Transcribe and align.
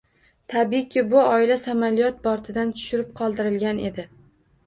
Tabiiyki, 0.53 1.03
bu 1.11 1.19
oila 1.23 1.57
samolyot 1.63 2.17
bortidan 2.29 2.71
tushirib 2.79 3.11
qoldirilgan 3.21 3.85
edi 3.91 4.07